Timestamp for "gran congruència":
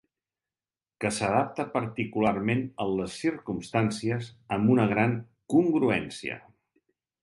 4.97-6.45